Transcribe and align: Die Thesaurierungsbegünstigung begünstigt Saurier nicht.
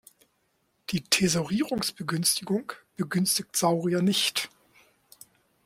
Die 0.89 1.01
Thesaurierungsbegünstigung 1.03 2.73
begünstigt 2.95 3.55
Saurier 3.55 4.01
nicht. 4.01 4.49